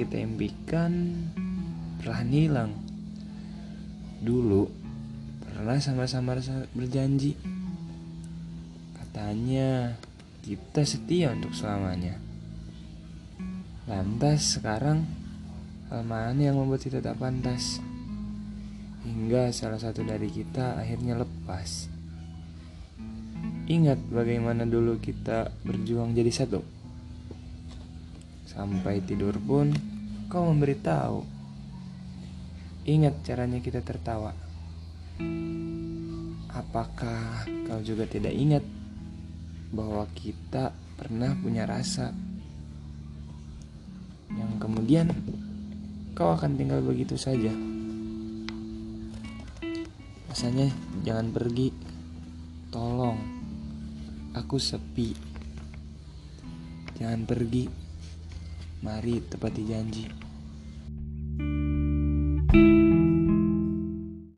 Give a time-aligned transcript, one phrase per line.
[0.00, 1.22] kita impikan
[2.00, 2.72] perlahan hilang.
[4.24, 4.66] Dulu
[5.44, 6.34] pernah sama-sama
[6.74, 7.36] berjanji.
[8.96, 9.94] Katanya
[10.40, 12.16] kita setia untuk selamanya.
[13.86, 15.06] Lantas sekarang
[15.90, 17.78] mana yang membuat kita tak pantas?
[19.06, 21.86] Hingga salah satu dari kita akhirnya lepas.
[23.70, 26.79] Ingat bagaimana dulu kita berjuang jadi satu.
[28.50, 29.70] Sampai tidur pun
[30.26, 31.22] kau memberitahu.
[32.82, 34.34] Ingat caranya kita tertawa.
[36.50, 38.66] Apakah kau juga tidak ingat
[39.70, 42.10] bahwa kita pernah punya rasa
[44.34, 45.14] yang kemudian
[46.18, 47.54] kau akan tinggal begitu saja?
[50.26, 50.74] Rasanya
[51.06, 51.70] jangan pergi.
[52.74, 53.18] Tolong.
[54.34, 55.14] Aku sepi.
[56.98, 57.89] Jangan pergi.
[58.82, 60.29] Mari tepati janji.